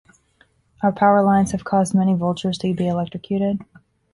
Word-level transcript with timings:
Our 0.81 0.91
power 0.91 1.21
lines 1.21 1.51
have 1.51 1.63
caused 1.63 1.93
many 1.93 2.15
vultures 2.15 2.57
to 2.57 2.73
be 2.73 2.87
electrocuted. 2.87 3.59